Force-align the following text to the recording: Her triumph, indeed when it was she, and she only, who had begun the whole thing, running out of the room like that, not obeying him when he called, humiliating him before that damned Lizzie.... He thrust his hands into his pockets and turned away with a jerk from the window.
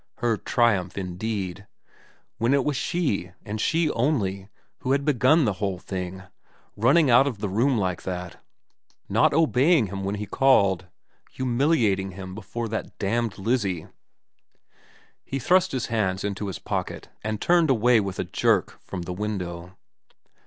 Her 0.17 0.35
triumph, 0.35 0.97
indeed 0.97 1.67
when 2.39 2.55
it 2.55 2.65
was 2.65 2.75
she, 2.75 3.33
and 3.45 3.61
she 3.61 3.91
only, 3.91 4.49
who 4.79 4.93
had 4.93 5.05
begun 5.05 5.45
the 5.45 5.53
whole 5.61 5.77
thing, 5.77 6.23
running 6.75 7.11
out 7.11 7.27
of 7.27 7.37
the 7.37 7.47
room 7.47 7.77
like 7.77 8.01
that, 8.01 8.43
not 9.07 9.31
obeying 9.31 9.85
him 9.89 10.03
when 10.03 10.15
he 10.15 10.25
called, 10.25 10.87
humiliating 11.29 12.13
him 12.13 12.33
before 12.33 12.67
that 12.69 12.97
damned 12.97 13.37
Lizzie.... 13.37 13.89
He 15.23 15.37
thrust 15.37 15.71
his 15.71 15.85
hands 15.85 16.23
into 16.23 16.47
his 16.47 16.57
pockets 16.57 17.07
and 17.23 17.39
turned 17.39 17.69
away 17.69 17.99
with 17.99 18.17
a 18.17 18.23
jerk 18.23 18.79
from 18.81 19.03
the 19.03 19.13
window. 19.13 19.77